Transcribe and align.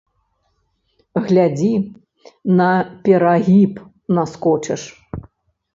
Глядзі, 1.27 1.69
на 2.61 2.71
перагіб 3.05 3.73
наскочыш. 4.19 4.81